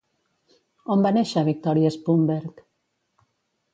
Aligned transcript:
On 0.95 1.03
va 1.07 1.11
néixer 1.17 1.45
Victoria 1.49 1.93
Szpunberg? 1.97 2.65